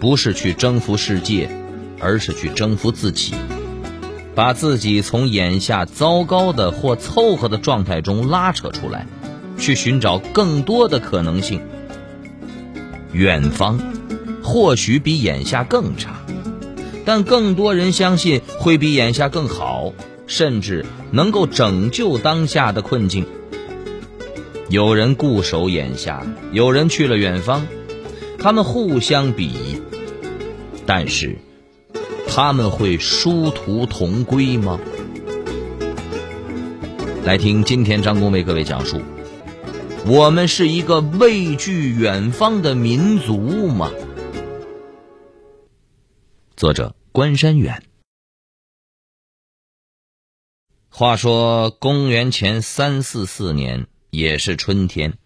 [0.00, 1.48] 不是去征服世界，
[2.00, 3.34] 而是去征服自己，
[4.34, 9.06] 把自己从眼下糟糕的或凑合的状态中拉扯出来，
[9.58, 11.60] 去寻找更多的可能性。
[13.12, 13.78] 远方
[14.42, 16.20] 或许比眼下更差，
[17.04, 19.92] 但更多人相信会比眼下更好，
[20.26, 23.24] 甚至能够拯救当下的困境。
[24.68, 27.66] 有人固守眼下，有人去了远方，
[28.44, 29.80] 他们互相比，
[30.84, 31.38] 但是
[32.28, 34.78] 他们会殊途同归吗？
[37.24, 39.00] 来听今天张工为各位讲述：
[40.04, 43.90] 我们是一个畏惧远方的民族吗？
[46.54, 47.82] 作者关山远。
[50.90, 53.86] 话说公元前三四四年。
[54.10, 55.18] 也是春天，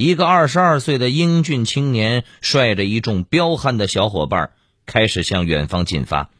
[0.00, 4.52] 一个二十二岁的英俊青年率着一众彪悍的小伙伴
[4.86, 6.30] 开始向远方进发。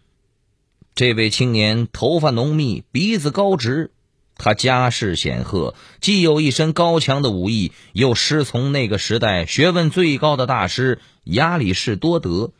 [0.94, 3.90] 这位青年头发浓密，鼻子高直，
[4.34, 12.52] 他家世显赫，既有一身高强的武艺，又师从那个时代学问最高的大师亚里士多德，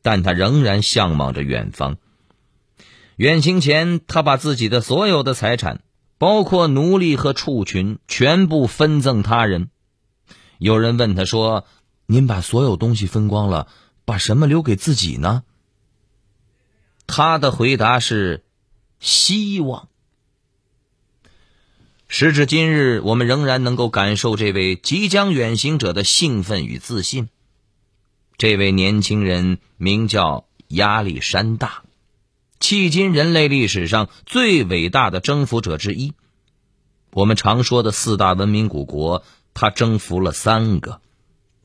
[0.00, 1.98] 但他仍然向往着远方。
[3.16, 5.82] 远行前，他把自己的所有的财产。
[6.16, 9.68] 包括奴隶和畜群，全部分赠他人。
[10.62, 11.66] 有人问他说
[12.06, 13.66] ：“您把所有东西分光了，
[14.04, 15.42] 把什么留给自己呢？”
[17.08, 18.44] 他的回答是
[19.00, 19.88] ：“希望。”
[22.06, 27.28] 时至今日，我们仍然能够感受这位即将远行者的兴奋与自信。
[28.38, 31.82] 这位年轻人名叫亚历山大。
[32.60, 36.12] 迄今人类历史上最伟大的征服者之一。
[37.10, 39.24] 我们常说的四大文明古国，
[39.54, 41.00] 他征服了三个：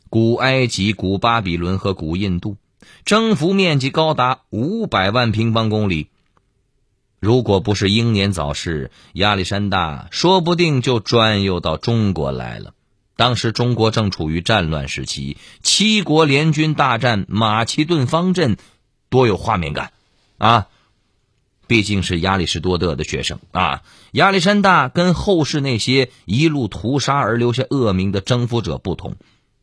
[0.09, 2.57] 古埃及、古巴比伦和古印度，
[3.05, 6.09] 征服面积高达五百万平方公里。
[7.19, 12.73] 如果不是英年早逝，亚历山大说不定就转悠到中国来了。
[13.15, 18.57] 当时中国正处于战乱时期，七国联军大战马其顿方阵，
[19.09, 19.91] 多有画面感
[20.37, 20.67] 啊！
[21.67, 29.17] 毕竟是亚里士多德的学生啊，亚历山大跟后世那些一路屠杀而留下恶名的征服者不同，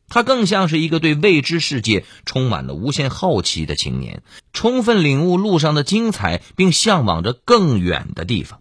[0.08, 4.22] 他更像是一个对未知世界充满了无限好奇的青年，
[4.52, 8.60] 充分领悟路上的精彩，并向往着更远的地方。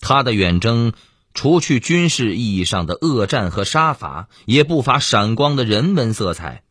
[0.00, 0.92] 他的远征，
[1.34, 6.62] 除去军事意义上的恶战和杀伐，也不乏闪光的人文色彩，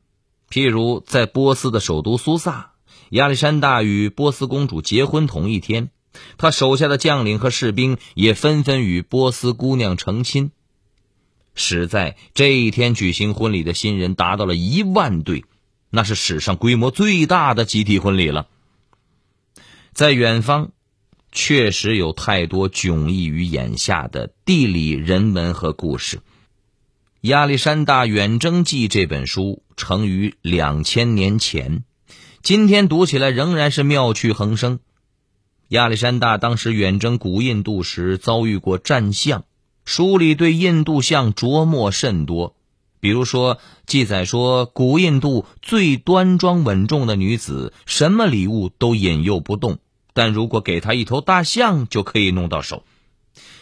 [0.50, 2.75] 譬如在波斯的首都苏萨。
[3.10, 5.90] 亚历山大与波斯公主结婚同一天，
[6.38, 10.52] 他手下的将领和士兵也纷纷与波斯姑娘成亲。
[11.54, 15.46] 史在这一天举行婚礼的新人达到了一万对，
[15.90, 18.48] 那是史上规模最大的集体婚礼了。
[19.94, 20.72] 在远方，
[21.32, 26.18] 确实有太多迥异于眼下的地理人文和故事。
[27.22, 31.86] 《亚历山大远征记》这本书成于两千年前。
[32.45, 34.78] 今天读起来仍然是妙趣横生。
[35.69, 39.45] 亚历山大当时远征古印度时遭遇过战象，
[39.83, 42.56] 书里对印度象琢磨甚多。
[43.00, 43.57] 比如说，
[43.88, 49.79] 记载说古印度最端庄稳重的女子，什么礼物都引诱不动，
[50.13, 52.83] 但如果给她一头大象，就可以弄到手。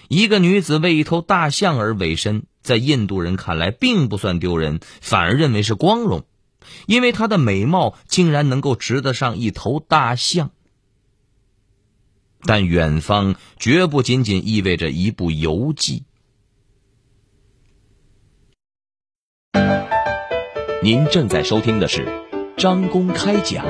[0.09, 6.25] 一个女子为一头大象而委身，在印度人看来并不算丢人，反而认为是光荣。
[6.87, 10.51] 因为她的美貌竟然能够值得上一头大象，
[12.41, 16.03] 但远方绝不仅仅意味着一部游记。
[20.81, 22.05] 您正在收听的是
[22.57, 23.65] 张公开讲，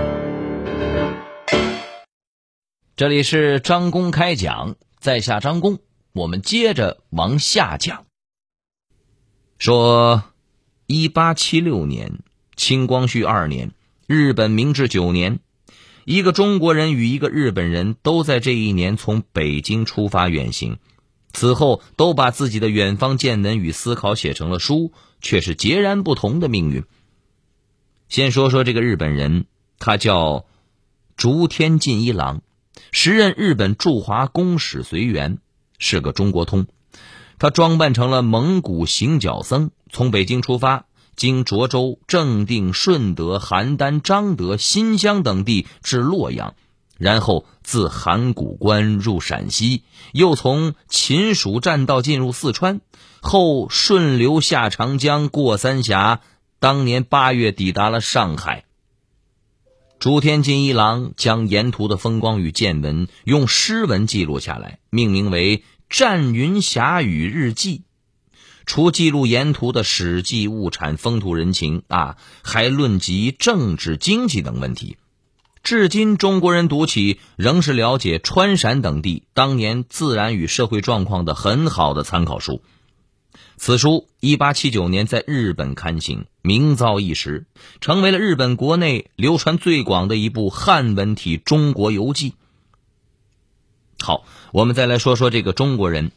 [2.96, 5.78] 这里是张公开讲，在下张公，
[6.14, 8.06] 我们接着往下讲。
[9.60, 10.24] 说，
[10.88, 12.24] 一八七六年。
[12.56, 13.72] 清光绪二年，
[14.08, 15.40] 日本明治九年，
[16.06, 20.78] 一个中国人与一个日本人都在这一年从北京出发远行，
[21.34, 24.92] 此后都把自己的远方见闻与思考写成了书，
[25.22, 26.84] 却是截然不同的命运。
[28.10, 29.46] 先说说这个日本人，
[29.80, 30.46] 他叫
[31.18, 32.42] 竹天进一郎，
[32.92, 35.40] 时任日本驻华公使随员，
[35.80, 36.68] 是个中国通。
[37.40, 46.56] 他装扮成了蒙古行脚僧，从北京出发，经涿州、正定、顺德、邯郸、彰德、新乡等地至洛阳，
[46.98, 52.82] 然后自函谷关入陕西，又从秦蜀栈道进入四川，
[53.22, 56.22] 后顺流下长江，过三峡，
[56.60, 58.66] 当年八月抵达了上海。
[60.00, 65.64] 竹天金一郎将沿途的风光与见闻用诗文记录下来，命名为。
[65.96, 67.80] 《战云霞雨日记》，
[68.66, 74.98] 除记录沿途的史记、物产、风土人情啊，还论及政治、经济等问题。
[75.64, 82.62] 至今，中国人读起仍是了解川陕等地当年自然与社会状况的很好的参考书。
[83.56, 87.46] 此书一八七九年在日本刊行，名噪一时，
[87.80, 92.34] 成为了日本国内流传最广的一部汉文体中国游记。
[94.00, 96.12] 好，我们再来说说这个中国人，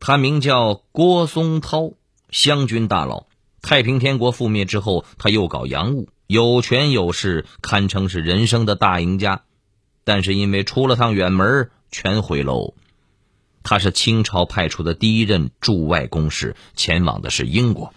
[0.00, 1.92] 他名叫郭松涛，
[2.30, 3.26] 湘军大佬。
[3.62, 9.42] 太平天国覆灭之后，他又搞洋务，有权有势，堪称是人生的大赢家。
[10.04, 12.74] 但是因为出了趟远门，全毁喽。
[13.62, 17.94] 他是清朝派出的第一任驻外公使，前往的是英国。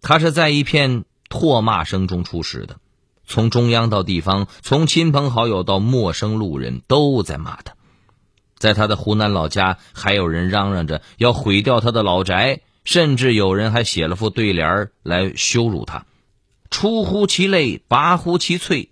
[0.00, 2.76] 他是在一片唾骂声中出使的，
[3.26, 7.74] 从中央到地方，从亲朋好友到陌生路人，都在骂他。
[8.62, 16.06] 在他的湖南老家，还有人嚷嚷着要毁掉他的老宅，甚至有人还写了副对联来羞辱他
[16.70, 18.90] ：“出乎其类，拔乎其萃，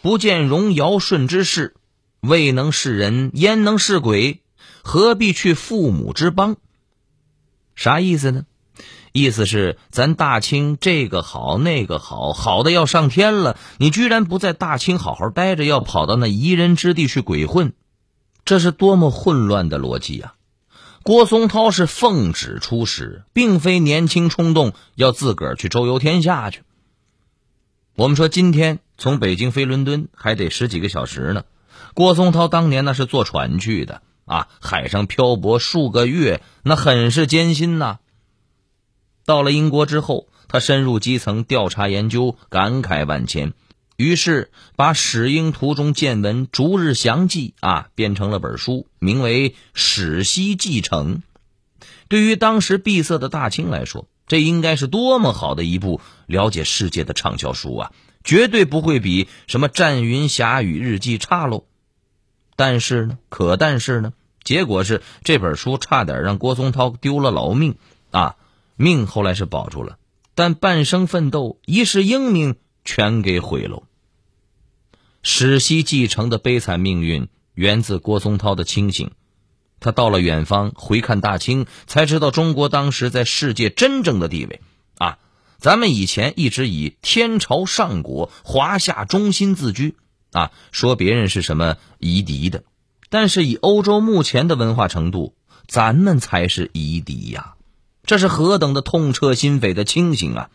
[0.00, 1.74] 不见荣尧舜之事，
[2.22, 4.40] 未能是人，焉能是鬼？
[4.82, 6.56] 何必去父母之邦？”
[7.76, 8.46] 啥意思呢？
[9.12, 17.74] 意思是咱大清这个好那个好，好的要上天了，你居然不在大清好好待着，要跑到那夷人之地去鬼混。
[18.44, 20.34] 这是多么混乱的逻辑啊！
[21.04, 26.62] 郭松涛是奉旨出使，并非年轻冲动要自个儿去周游天下去。
[27.94, 31.44] 我们说今天从北京飞伦敦还得十几个小时呢，
[31.94, 37.98] 郭松涛当年那是坐船去的啊，海上漂泊数个月，那很是艰辛呐。
[39.24, 43.52] 到了英国之后，他深入基层调查研究，感慨万千。
[43.96, 51.16] 于是，把史英途中见闻逐日详记啊，编成了本书，名为《史西继承》。
[52.08, 57.92] 对于当时闭塞的大清来说，这应该是多么好的一部了解世界的畅销书啊！
[58.24, 61.64] 绝对不会比什么《战云霞雨日记》差喽。
[62.56, 64.12] 但是呢，可但是呢，
[64.42, 67.76] 结果是这本书差点让郭松涛丢了老命
[68.10, 68.36] 啊！
[68.76, 69.98] 命后来是保住了，
[70.34, 73.84] 但半生奋斗、一世英名全给毁喽。
[75.22, 79.10] 史西继承的悲惨命运源自郭松涛的清醒。
[79.78, 84.60] 他到了远方，回看大清，才知道中国当时在世界真正的地位。
[84.96, 85.18] 啊，
[85.58, 89.96] 咱们以前一直以天朝上国、华夏中心自居，
[90.30, 92.62] 啊，说别人是什么夷狄的。
[93.10, 95.34] 但是以欧洲目前的文化程度，
[95.66, 97.54] 咱们才是夷狄呀！
[98.04, 100.50] 这是何等的痛彻心扉的清醒啊！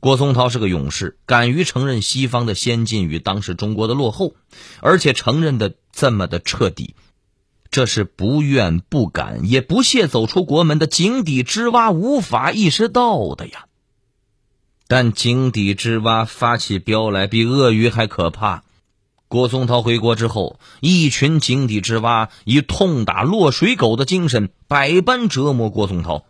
[0.00, 4.34] 郭松涛是个勇士，敢于承认西方的先进与当时中国的落后，
[4.80, 6.94] 而且承认的这么的彻底，
[7.70, 13.66] 这是不愿不敢也不屑走出国门的井底之蛙无法意识到的呀。
[14.86, 18.62] 但井底之蛙发起飙来，比鳄鱼还可怕。
[19.26, 26.24] 郭松涛回国之后，一群井底之蛙以痛打落水狗的精神，百般折磨郭松涛。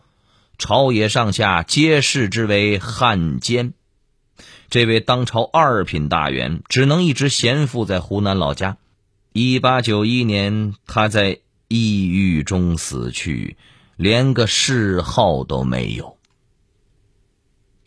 [0.59, 3.75] 朝野上下皆视之为汉奸，
[4.69, 8.77] 这位当朝二品大员只能一直闲赋在湖南老家。
[9.33, 11.39] 一八九一年，他在
[11.69, 13.57] 抑郁中死去，
[13.97, 16.19] 连个谥号都没有。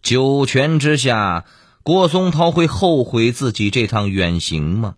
[0.01, 1.45] 九泉之下，
[1.83, 4.95] 郭松涛会后悔自己这趟远行吗？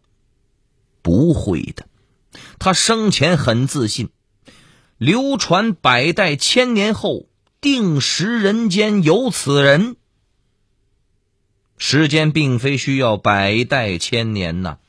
[1.02, 1.88] 不会的，
[2.60, 4.10] 他生前很自信，
[5.00, 7.26] 流传百代千年后。
[7.64, 9.96] 定时人间有此人。
[11.78, 14.80] 时间并非需要百代千年呐，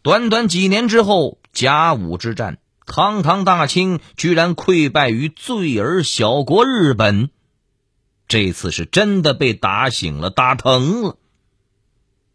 [0.00, 2.56] 短短几年之后，甲午之战，
[2.86, 7.28] 堂堂大清居然溃败于罪儿小国日本。
[8.26, 11.18] 这次是真的被打醒了，打疼了。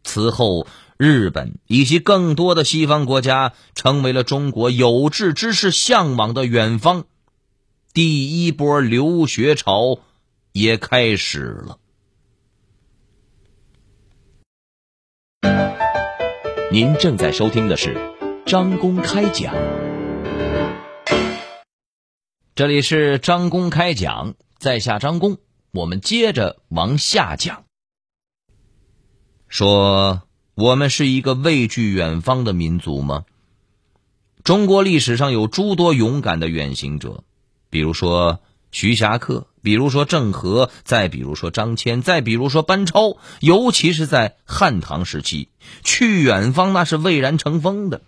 [0.04, 7.06] 此后，日本以及更多的西方国家，成为了中国有志之士向往的远方。
[7.93, 10.00] 第一波留学潮
[10.53, 11.77] 也开始了。
[16.71, 17.98] 您正在收听的是
[18.45, 19.53] 张公开讲，
[22.55, 25.38] 这里是张公开讲，在下张公，
[25.71, 27.65] 我们接着往下讲。
[29.50, 30.21] 说
[30.55, 33.25] 我们是一个畏惧远方的民族吗？
[34.45, 37.25] 中国历史上有诸多勇敢的远行者，
[37.72, 38.40] 比如说
[38.72, 43.18] 徐霞客，比如说郑和，再比如说张骞，再比如说班超。
[43.40, 45.50] 尤其是在汉唐时期，
[45.84, 48.01] 去远方那是蔚然成风的。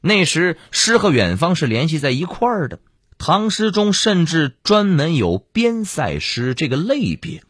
[0.00, 2.78] 那时诗和远方是联系在一块儿的。
[3.18, 7.42] 唐诗中甚至专门有边塞诗这个类别。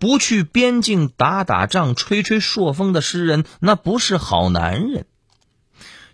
[0.00, 5.06] 不去边境打打仗、吹吹朔风的诗人，那不是好男人。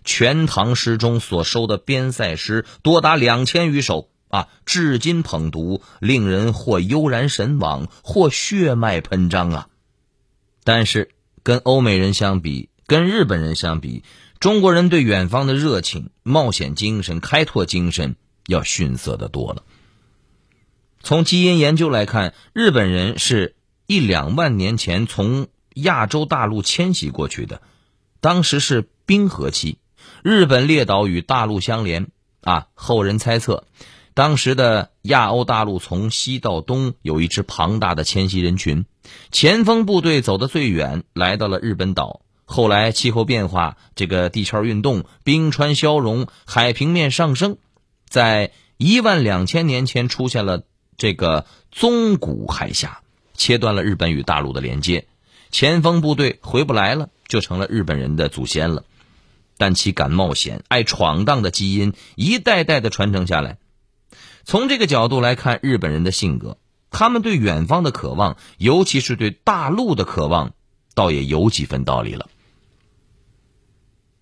[0.03, 9.69] 全唐诗中所收的边塞诗多达两千余首啊，至今捧读，令人或悠然神往，或血脉喷张啊。
[10.63, 11.11] 但是，
[11.43, 14.03] 跟欧美人相比，跟日本人相比，
[14.39, 18.15] 中国人对远方的热情、冒险精神、开拓精神
[18.47, 19.63] 要逊色的多了。
[21.01, 23.55] 从基因研究来看，日本人是
[23.85, 27.61] 一两万年前从亚洲大陆迁徙过去的，
[28.19, 29.77] 当时是冰河期。
[30.21, 33.65] 日本列岛与大陆相连啊，后人猜测，
[34.17, 38.87] 当时的亚欧大陆从西到东有一支庞大的迁徙人群，
[39.31, 42.21] 前锋部队走得最远，来到了日本岛。
[42.43, 47.57] 后来气候变化，这个地壳运动，冰川消融，海平面上升，
[48.09, 50.63] 在一万两千年前出现了
[50.97, 53.01] 这个宗谷海峡，
[53.35, 55.05] 切断了日本与大陆的连接，
[55.51, 58.83] 前锋部队回不来了，就成了日本人的祖先了。
[59.59, 63.59] 但其敢冒险、爱闯荡的基因一代代的传承下来。
[64.49, 66.57] 从这个角度来看，日本人的性格，
[66.89, 70.53] 他们对远方的渴望，尤其是对大陆的渴望，
[70.95, 72.29] 倒也有几分道理了。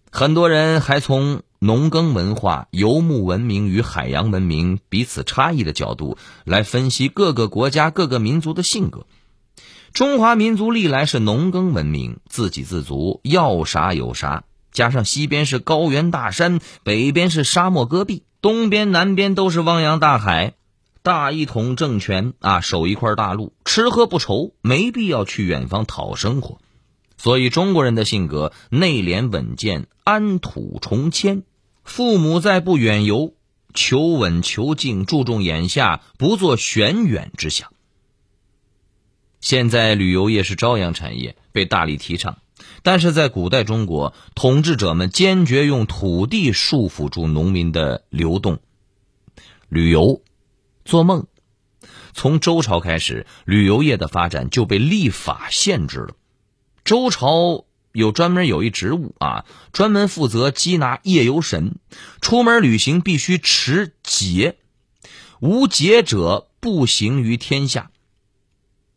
[0.09, 9.05] 很多人还从农耕文化、游牧文明与海洋文明彼此差异的角度来分析各个国家、各个民族的性格。
[9.93, 14.43] 中华民族历来是农耕文明，自给自足，要啥有啥。
[14.71, 20.53] 加上西边是高原大山，北边是沙漠戈壁，东边南边都是汪洋大海，
[21.01, 26.59] 大一统政权啊，守一块大陆，吃喝不愁，没必要去远方讨生活。
[27.17, 31.41] 所以中国人的性格内敛稳健，安土重迁。
[31.83, 33.33] 父母在不远游，
[33.73, 37.73] 求稳求静，注重眼下，不做玄远之想。
[39.41, 42.37] 现在旅游业是朝阳产业，被大力提倡。
[42.83, 48.59] 但是在古代中国，统治者们坚决用土地束缚住农民的流动、
[49.69, 50.21] 旅游、
[50.83, 51.25] 做梦。
[52.13, 56.15] 从周朝开始，旅游业的发展就被立法限制了。
[56.83, 61.75] 周朝有专门有一职务啊，专门负责缉拿夜游神，
[62.21, 64.57] 出门旅行必须持节，
[65.39, 67.91] 无节者不行于天下。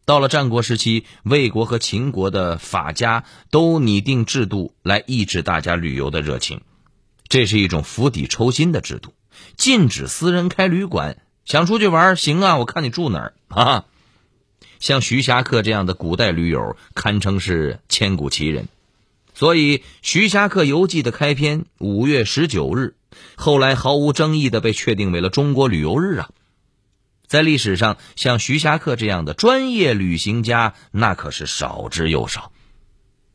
[0.09, 6.63] 到了战国时期，魏国和秦国的法家都拟定制度来抑制大家旅游的热情，
[7.29, 9.13] 这是一种釜底抽薪的制度，
[9.59, 11.19] 禁止私人开旅馆。
[11.45, 13.85] 想出去玩行啊，我看你住哪儿 啊？
[14.81, 18.69] 像徐霞客这样的古代驴友堪称是千古奇人，
[19.35, 22.95] 所以《徐霞客游记》的开篇五月十九日，
[23.37, 26.31] 后来毫无争议的被确定为了中国旅游日啊。
[27.29, 32.51] 在历史上，像徐霞客这样的专业旅行家，那可是少之又少。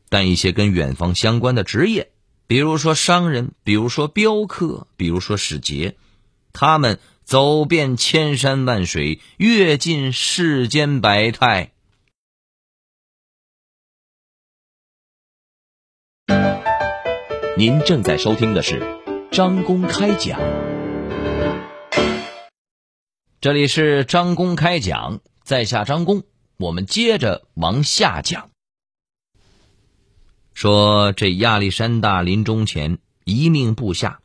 [0.09, 2.12] 但一些跟远方相关的职业，
[2.47, 5.95] 比如说商人，比如说镖客，比如说使节，
[6.51, 11.71] 他们走遍千山万水，阅尽世间百态。
[17.55, 18.81] 您正在收听的是
[19.31, 20.73] 张公开讲。
[23.43, 26.23] 这里是张公开讲，在下张公，
[26.55, 28.51] 我们接着往下讲。
[30.53, 34.21] 说这亚历山大临终前一命部下，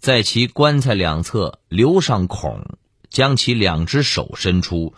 [0.00, 2.64] 在其棺材两侧留上孔，
[3.08, 4.94] 将其两只手伸出，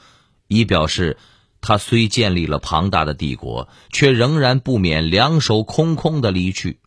[0.47, 1.19] 以表示
[1.61, 6.81] 他虽建立了庞大的帝国，却仍然不免两手空空的离去。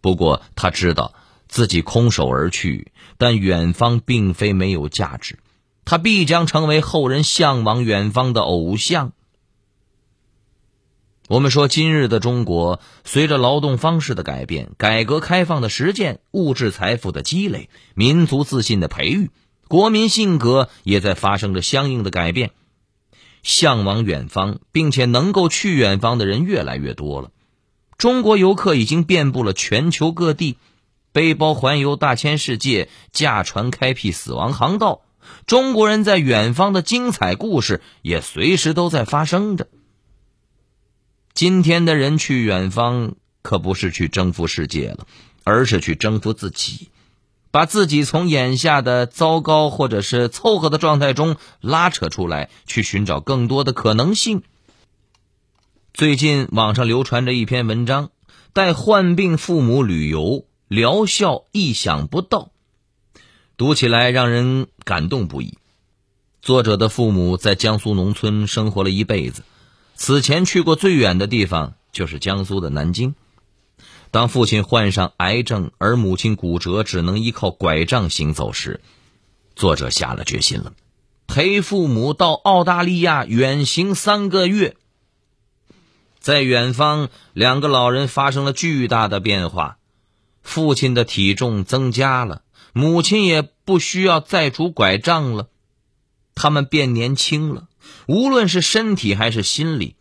[0.00, 1.14] 不过他知道
[1.46, 5.38] 自己空手而去，但远方并非没有价值。
[5.84, 9.12] 他必将成为后人向往远方的偶像。
[11.26, 19.30] 我们说，今日的中国，随着劳动方式的改变、改革开放的实践、物质财富的积累、民族自信的培育，
[19.66, 22.50] 国民性格也在发生着相应的改变。
[23.42, 27.30] 向往远方，并且能够去远方的人越来越多了。
[27.96, 30.58] 中国游客已经遍布了全球各地，
[31.12, 35.00] 背包环游大千世界，驾船开辟死亡航道。
[35.46, 39.68] 中国人在远方的精彩故事也随时都在发生着。
[41.32, 45.06] 今天的人去远方，可不是去征服世界了，
[45.42, 46.90] 而是去征服自己。
[47.50, 54.42] 把自己从眼下的糟糕或者是凑合的状态中拉扯出来，去寻找更多的可能性。
[55.92, 58.10] 最近网上流传着一篇文章，
[58.52, 62.50] 带患病父母旅游，疗效意想不到，
[63.56, 65.58] 读起来让人感动不已。
[66.42, 69.42] 作者的父母在江苏农村生活了一辈子，
[69.94, 73.14] 此前去过最远的地方就是江苏的南京。
[74.10, 78.80] 当父亲患上癌症，而母亲骨折，只能依靠拐杖行走时，
[79.56, 80.72] 作者下了决心了，
[81.26, 84.76] 陪父母到澳大利亚远行三个月。
[86.20, 89.78] 在远方，两个老人发生了巨大的变化，
[90.42, 92.42] 父亲的体重增加了，
[92.74, 95.48] 母亲也不需要再拄拐杖了，
[96.34, 97.68] 他们变年轻了，
[98.06, 99.96] 无论是身体还是心理。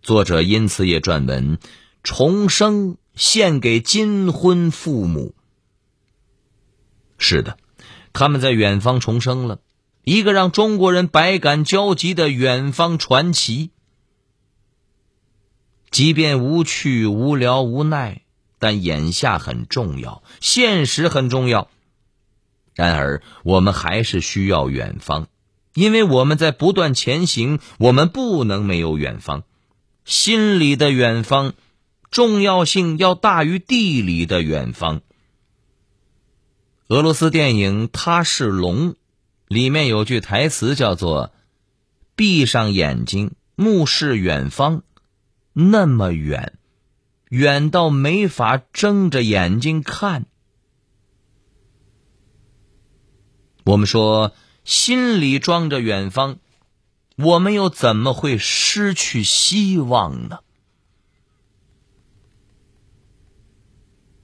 [0.00, 1.58] 作者因此也撰文。
[2.02, 5.34] 重生献给金婚父母。
[7.18, 7.58] 是的，
[8.14, 9.60] 他们在远方重生了，
[10.02, 13.70] 一个让中国人百感交集的远方传奇。
[15.90, 18.22] 即便无趣、无聊、无奈，
[18.60, 21.68] 但眼下很重要，现实很重要。
[22.74, 25.26] 然而，我们还是需要远方，
[25.74, 29.42] 因为我们在不断前行，我们不能没有远方，
[30.04, 31.54] 心里的远方。
[32.10, 35.00] 重要性要大于地理的远方。
[36.88, 38.90] 俄罗斯电影《他是龙》
[39.46, 41.32] 里面有句台词叫做
[42.16, 44.82] ：“闭上眼睛，目视远方，
[45.52, 46.54] 那么远，
[47.30, 50.26] 远到没法睁着眼睛看。”
[53.64, 54.32] 我们说
[54.64, 56.38] 心里装着远方，
[57.16, 60.40] 我们又怎么会失去希望呢？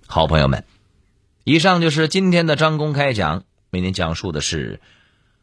[0.07, 0.64] 好朋友们，
[1.44, 4.81] 以上就是今天的张公开讲，为您讲述的是：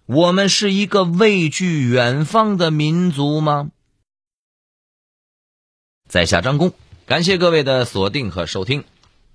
[0.06, 3.72] 我们是一个畏惧远方的民族吗？
[6.08, 6.74] 在下张公，
[7.06, 8.86] 感谢各位的锁定和收听。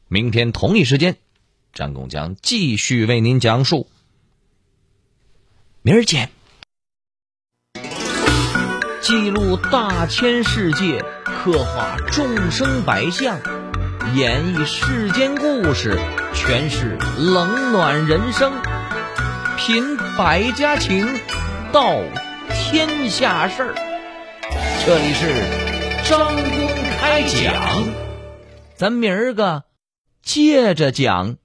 [0.08, 1.16] 明天同一时间，
[1.74, 3.88] 张工将继续为您讲述。
[5.82, 6.30] 明儿见。
[9.02, 13.38] 记录大千世界，刻画众生百相。
[14.14, 15.98] 演绎世间故事，
[16.34, 18.50] 诠释冷暖人生，
[19.58, 21.06] 品百家情，
[21.70, 21.94] 道
[22.50, 23.74] 天下事儿。
[24.86, 25.67] 这里是
[26.08, 26.42] 张公
[26.98, 27.84] 开讲，
[28.74, 29.64] 咱明儿个
[30.22, 31.36] 接着讲。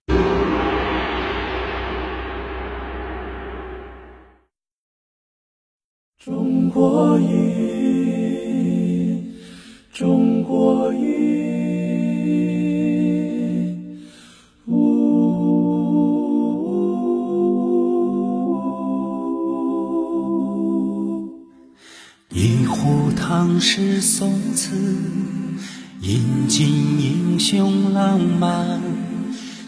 [6.18, 7.44] 中国音，
[9.92, 11.43] 中国音。
[23.46, 24.74] 唐诗宋词，
[26.00, 28.80] 引尽英雄浪漫。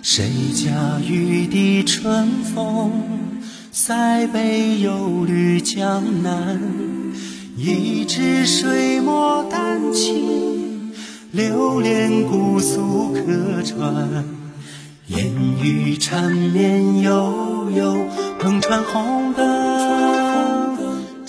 [0.02, 2.94] 谁家玉笛春风，
[3.74, 6.58] 塞北又绿江南。
[7.58, 10.94] 一支水墨丹青，
[11.34, 14.24] 流连姑苏客船。
[15.08, 17.94] 烟雨缠绵悠悠，
[18.40, 19.65] 篷船红灯。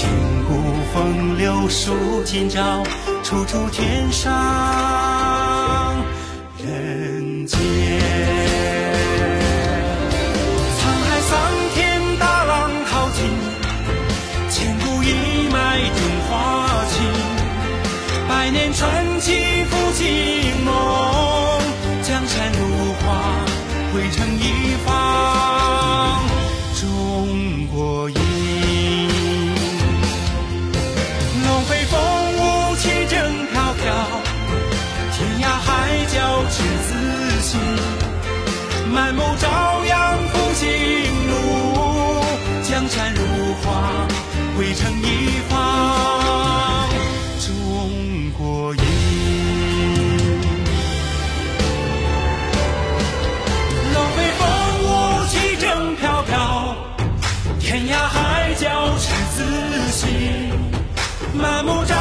[0.00, 0.08] 千
[0.48, 0.54] 古
[0.94, 1.92] 风流数
[2.24, 2.82] 今朝，
[3.22, 4.32] 处处天上
[6.56, 7.60] 人间。
[10.78, 11.38] 沧海桑
[11.74, 13.28] 田，大浪淘尽，
[14.48, 16.30] 千古一脉中华
[16.88, 16.96] 情。
[18.26, 20.72] 百年传奇复兴梦，
[61.40, 61.99] 满目朝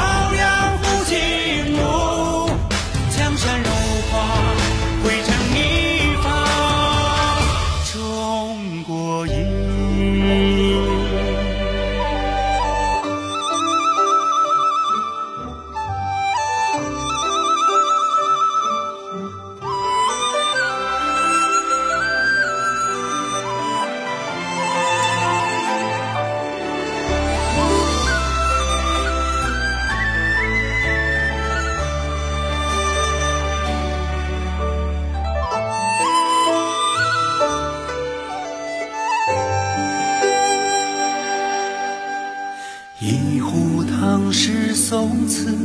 [43.02, 45.58] 一壶唐诗宋词，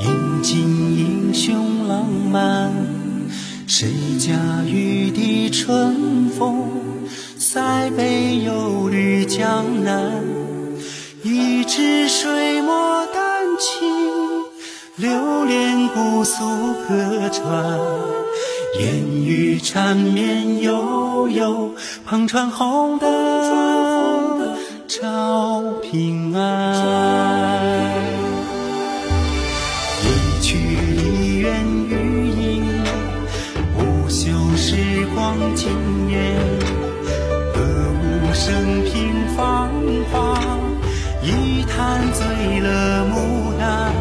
[0.00, 2.72] 饮尽英雄浪漫。
[3.68, 4.34] 谁家
[4.66, 6.64] 玉笛春风，
[7.38, 10.24] 塞北又绿江南。
[11.22, 13.88] 一支水墨丹青，
[14.96, 16.42] 流连姑苏
[16.88, 17.78] 客船。
[18.80, 21.72] 烟雨缠绵悠悠，
[22.08, 23.06] 篷船红灯
[24.88, 25.45] 照
[25.90, 27.94] 平安。
[30.02, 32.82] 一曲梨园余音，
[33.76, 35.70] 不朽时光惊
[36.10, 36.34] 艳。
[37.54, 37.60] 歌
[38.02, 39.70] 舞升平芳
[40.10, 40.40] 华，
[41.22, 43.92] 一坛醉了牡丹。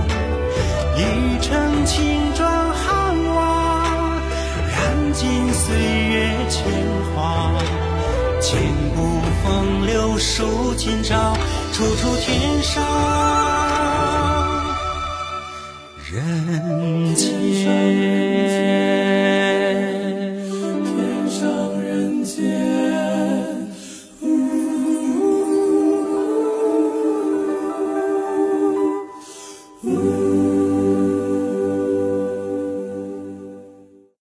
[0.97, 0.99] 一
[1.39, 3.85] 城青砖汉瓦，
[4.71, 6.63] 燃尽岁月铅
[7.13, 7.51] 华。
[8.41, 8.59] 千
[8.95, 11.35] 古风流数今朝，
[11.75, 12.81] 处处天上
[16.09, 17.34] 人间。